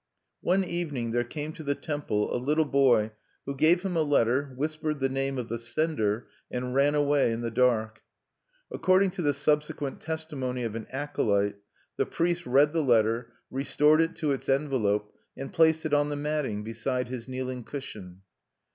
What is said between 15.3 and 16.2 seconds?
and placed it on the